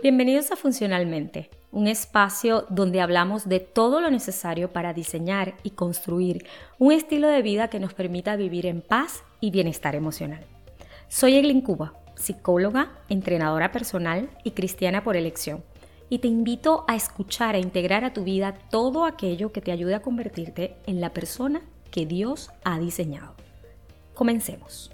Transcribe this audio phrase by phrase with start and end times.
[0.00, 6.46] Bienvenidos a Funcionalmente, un espacio donde hablamos de todo lo necesario para diseñar y construir
[6.78, 10.46] un estilo de vida que nos permita vivir en paz y bienestar emocional.
[11.08, 15.64] Soy Eglin Cuba, psicóloga, entrenadora personal y cristiana por elección,
[16.08, 19.96] y te invito a escuchar e integrar a tu vida todo aquello que te ayude
[19.96, 21.60] a convertirte en la persona
[21.90, 23.34] que Dios ha diseñado.
[24.14, 24.92] Comencemos.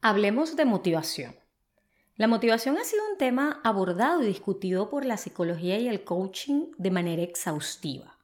[0.00, 1.43] Hablemos de motivación.
[2.16, 6.66] La motivación ha sido un tema abordado y discutido por la psicología y el coaching
[6.78, 8.16] de manera exhaustiva.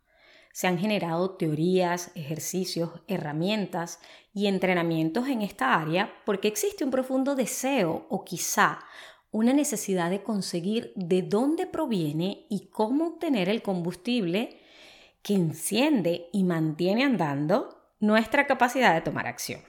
[0.52, 3.98] Se han generado teorías, ejercicios, herramientas
[4.32, 8.78] y entrenamientos en esta área porque existe un profundo deseo o quizá
[9.32, 14.60] una necesidad de conseguir de dónde proviene y cómo obtener el combustible
[15.22, 19.62] que enciende y mantiene andando nuestra capacidad de tomar acción.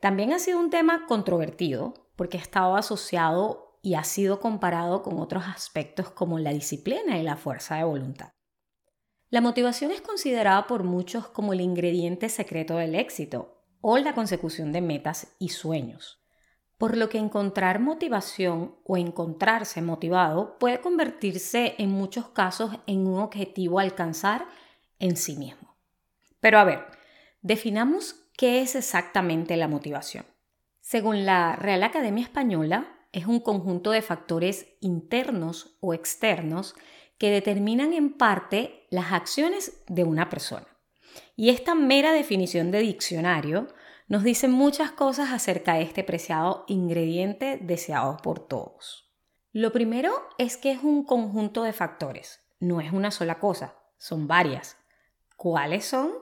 [0.00, 5.18] También ha sido un tema controvertido porque ha estado asociado y ha sido comparado con
[5.18, 8.30] otros aspectos como la disciplina y la fuerza de voluntad.
[9.28, 14.70] La motivación es considerada por muchos como el ingrediente secreto del éxito o la consecución
[14.70, 16.22] de metas y sueños,
[16.78, 23.18] por lo que encontrar motivación o encontrarse motivado puede convertirse en muchos casos en un
[23.18, 24.46] objetivo a alcanzar
[25.00, 25.74] en sí mismo.
[26.38, 26.86] Pero a ver,
[27.40, 30.24] definamos qué es exactamente la motivación.
[30.92, 36.74] Según la Real Academia Española, es un conjunto de factores internos o externos
[37.16, 40.66] que determinan en parte las acciones de una persona.
[41.34, 43.68] Y esta mera definición de diccionario
[44.06, 49.10] nos dice muchas cosas acerca de este preciado ingrediente deseado por todos.
[49.50, 54.28] Lo primero es que es un conjunto de factores, no es una sola cosa, son
[54.28, 54.76] varias.
[55.38, 56.12] ¿Cuáles son?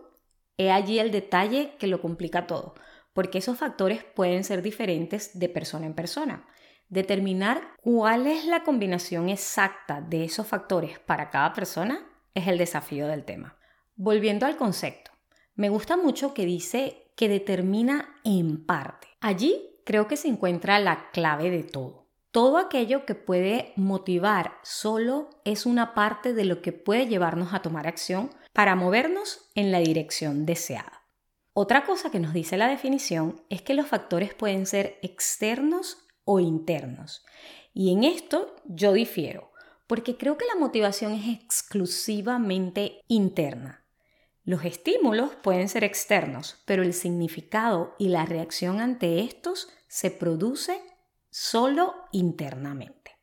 [0.57, 2.77] He allí el detalle que lo complica todo
[3.13, 6.47] porque esos factores pueden ser diferentes de persona en persona.
[6.89, 13.07] Determinar cuál es la combinación exacta de esos factores para cada persona es el desafío
[13.07, 13.57] del tema.
[13.97, 15.11] Volviendo al concepto,
[15.55, 19.09] me gusta mucho que dice que determina en parte.
[19.21, 22.09] Allí creo que se encuentra la clave de todo.
[22.31, 27.61] Todo aquello que puede motivar solo es una parte de lo que puede llevarnos a
[27.61, 31.00] tomar acción para movernos en la dirección deseada.
[31.63, 36.41] Otra cosa que nos dice la definición es que los factores pueden ser externos o
[36.41, 37.23] internos.
[37.75, 39.53] Y en esto yo difiero,
[39.87, 43.85] porque creo que la motivación es exclusivamente interna.
[44.43, 50.81] Los estímulos pueden ser externos, pero el significado y la reacción ante estos se produce
[51.29, 53.19] solo internamente.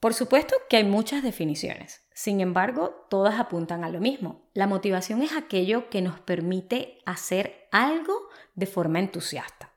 [0.00, 2.00] Por supuesto que hay muchas definiciones.
[2.16, 4.48] Sin embargo, todas apuntan a lo mismo.
[4.54, 9.70] La motivación es aquello que nos permite hacer algo de forma entusiasta.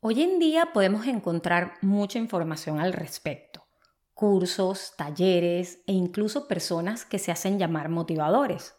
[0.00, 3.64] Hoy en día podemos encontrar mucha información al respecto.
[4.12, 8.74] Cursos, talleres e incluso personas que se hacen llamar motivadores.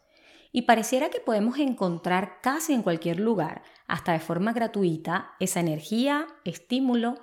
[0.52, 6.28] Y pareciera que podemos encontrar casi en cualquier lugar, hasta de forma gratuita, esa energía,
[6.46, 7.16] estímulo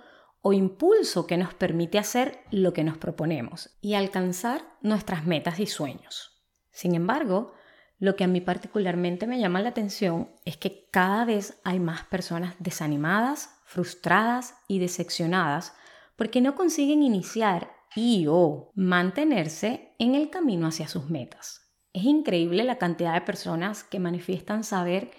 [0.42, 5.66] o impulso que nos permite hacer lo que nos proponemos y alcanzar nuestras metas y
[5.66, 6.42] sueños.
[6.70, 7.52] Sin embargo,
[7.98, 12.04] lo que a mí particularmente me llama la atención es que cada vez hay más
[12.04, 15.74] personas desanimadas, frustradas y decepcionadas
[16.16, 21.70] porque no consiguen iniciar y o mantenerse en el camino hacia sus metas.
[21.92, 25.10] Es increíble la cantidad de personas que manifiestan saber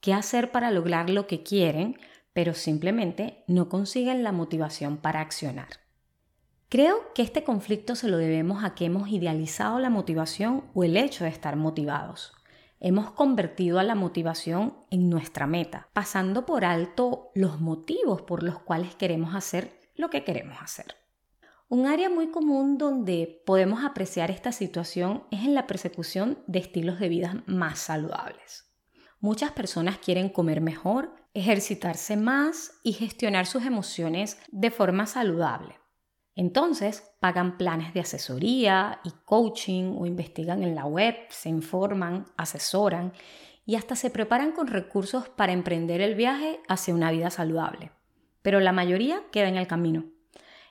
[0.00, 1.98] qué hacer para lograr lo que quieren,
[2.32, 5.68] pero simplemente no consiguen la motivación para accionar.
[6.68, 10.96] Creo que este conflicto se lo debemos a que hemos idealizado la motivación o el
[10.96, 12.32] hecho de estar motivados.
[12.78, 18.60] Hemos convertido a la motivación en nuestra meta, pasando por alto los motivos por los
[18.60, 20.94] cuales queremos hacer lo que queremos hacer.
[21.68, 26.98] Un área muy común donde podemos apreciar esta situación es en la persecución de estilos
[26.98, 28.72] de vida más saludables.
[29.20, 35.78] Muchas personas quieren comer mejor, ejercitarse más y gestionar sus emociones de forma saludable.
[36.34, 43.12] Entonces, pagan planes de asesoría y coaching o investigan en la web, se informan, asesoran
[43.66, 47.92] y hasta se preparan con recursos para emprender el viaje hacia una vida saludable.
[48.42, 50.04] Pero la mayoría queda en el camino.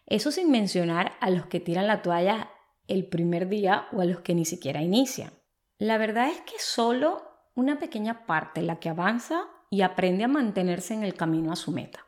[0.05, 2.49] Eso sin mencionar a los que tiran la toalla
[2.87, 5.31] el primer día o a los que ni siquiera inician.
[5.77, 7.21] La verdad es que solo
[7.53, 11.71] una pequeña parte la que avanza y aprende a mantenerse en el camino a su
[11.71, 12.05] meta.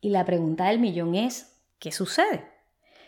[0.00, 2.44] Y la pregunta del millón es, ¿qué sucede?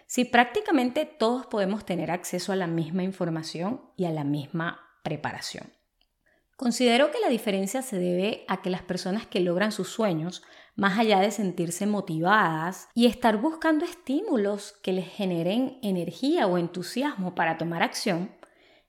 [0.07, 5.73] Si prácticamente todos podemos tener acceso a la misma información y a la misma preparación.
[6.57, 10.43] Considero que la diferencia se debe a que las personas que logran sus sueños,
[10.75, 17.37] más allá de sentirse motivadas y estar buscando estímulos que les generen energía o entusiasmo
[17.37, 18.35] para tomar acción,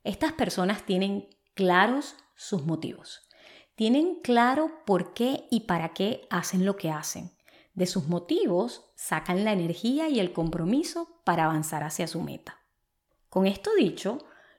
[0.03, 3.28] estas personas tienen claros sus motivos.
[3.79, 7.31] Tienen claro por qué y para qué hacen lo que hacen.
[7.75, 12.59] De sus motivos sacan la energía y el compromiso para avanzar hacia su meta.
[13.29, 14.17] Con esto dicho,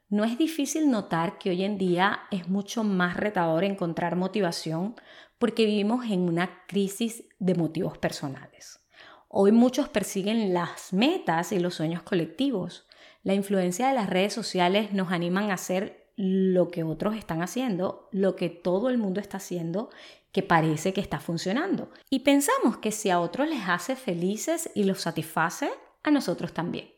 [0.08, 4.94] no es difícil notar que hoy en día es mucho más retador encontrar motivación
[5.38, 8.80] porque vivimos en una crisis de motivos personales.
[9.28, 12.86] Hoy muchos persiguen las metas y los sueños colectivos.
[13.22, 18.08] La influencia de las redes sociales nos animan a hacer lo que otros están haciendo,
[18.12, 19.90] lo que todo el mundo está haciendo,
[20.32, 21.90] que parece que está funcionando.
[22.08, 25.70] Y pensamos que si a otros les hace felices y los satisface,
[26.02, 26.90] a nosotros también.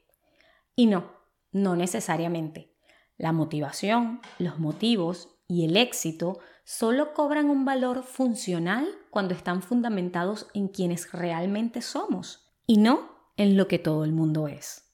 [0.77, 1.13] Y no,
[1.53, 2.75] no necesariamente.
[3.17, 10.49] La motivación, los motivos y el éxito solo cobran un valor funcional cuando están fundamentados
[10.55, 14.91] en quienes realmente somos y no en lo que todo el mundo es.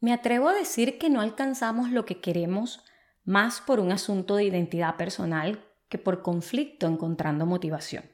[0.00, 2.84] Me atrevo a decir que no alcanzamos lo que queremos
[3.24, 8.04] más por un asunto de identidad personal que por conflicto encontrando motivación.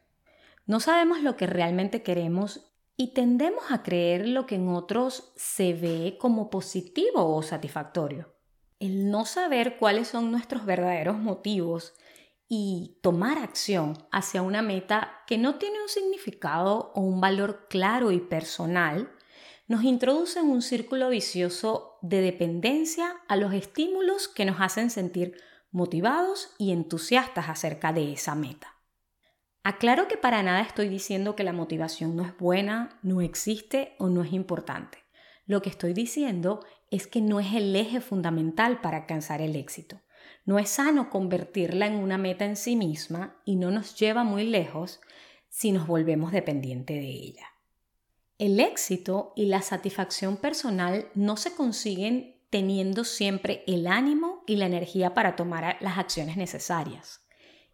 [0.66, 5.74] No sabemos lo que realmente queremos y tendemos a creer lo que en otros se
[5.74, 8.40] ve como positivo o satisfactorio
[8.80, 11.92] el no saber cuáles son nuestros verdaderos motivos
[12.48, 18.10] y tomar acción hacia una meta que no tiene un significado o un valor claro
[18.10, 19.12] y personal,
[19.70, 25.40] nos introduce en un círculo vicioso de dependencia a los estímulos que nos hacen sentir
[25.70, 28.74] motivados y entusiastas acerca de esa meta.
[29.62, 34.08] Aclaro que para nada estoy diciendo que la motivación no es buena, no existe o
[34.08, 34.98] no es importante.
[35.46, 40.00] Lo que estoy diciendo es que no es el eje fundamental para alcanzar el éxito.
[40.44, 44.42] No es sano convertirla en una meta en sí misma y no nos lleva muy
[44.42, 45.00] lejos
[45.48, 47.46] si nos volvemos dependientes de ella.
[48.40, 54.64] El éxito y la satisfacción personal no se consiguen teniendo siempre el ánimo y la
[54.64, 57.20] energía para tomar las acciones necesarias.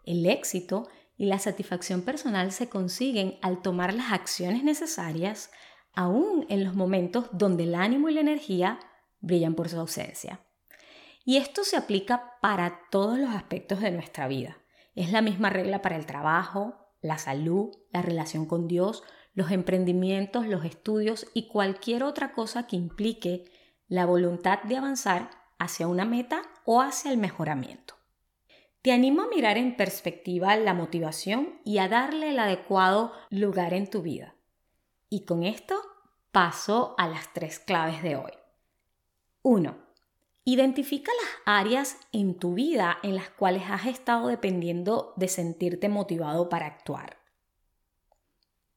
[0.02, 5.52] El éxito y la satisfacción personal se consiguen al tomar las acciones necesarias
[5.94, 8.80] aún en los momentos donde el ánimo y la energía
[9.20, 10.40] brillan por su ausencia.
[11.24, 14.56] Y esto se aplica para todos los aspectos de nuestra vida.
[14.96, 19.04] Es la misma regla para el trabajo, la salud, la relación con Dios,
[19.36, 23.44] los emprendimientos, los estudios y cualquier otra cosa que implique
[23.86, 27.94] la voluntad de avanzar hacia una meta o hacia el mejoramiento.
[28.80, 33.90] Te animo a mirar en perspectiva la motivación y a darle el adecuado lugar en
[33.90, 34.34] tu vida.
[35.10, 35.76] Y con esto
[36.32, 38.32] paso a las tres claves de hoy.
[39.42, 39.76] 1.
[40.44, 46.48] Identifica las áreas en tu vida en las cuales has estado dependiendo de sentirte motivado
[46.48, 47.25] para actuar.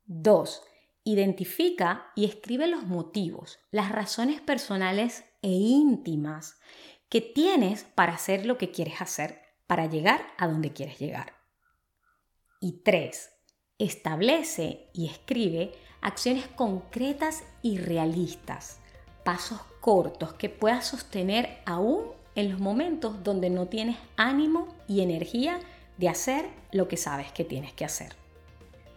[0.10, 0.64] 2.
[1.06, 6.60] Identifica y escribe los motivos, las razones personales e íntimas
[7.08, 11.34] que tienes para hacer lo que quieres hacer, para llegar a donde quieres llegar.
[12.60, 13.30] Y 3.
[13.78, 18.80] Establece y escribe acciones concretas y realistas
[19.24, 25.60] pasos cortos que puedas sostener aún en los momentos donde no tienes ánimo y energía
[25.98, 28.16] de hacer lo que sabes que tienes que hacer.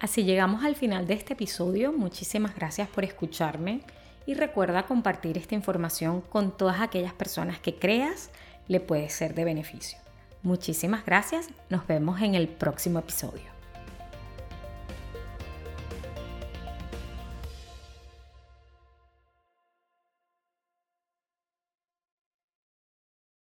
[0.03, 1.93] Así llegamos al final de este episodio.
[1.93, 3.83] Muchísimas gracias por escucharme
[4.27, 8.31] y recuerda compartir esta información con todas aquellas personas que creas
[8.67, 9.99] le puede ser de beneficio.
[10.43, 11.51] Muchísimas gracias.
[11.71, 13.52] Nos vemos en el próximo episodio.